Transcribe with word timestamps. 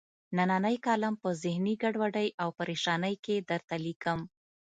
نننۍ 0.35 0.77
کالم 0.85 1.13
په 1.23 1.29
ذهني 1.43 1.73
ګډوډۍ 1.81 2.27
او 2.41 2.49
پریشانۍ 2.57 3.15
کې 3.25 3.35
درته 3.49 3.75
لیکم. 3.85 4.19